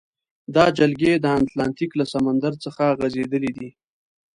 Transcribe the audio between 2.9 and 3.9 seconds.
غزیدلې دي.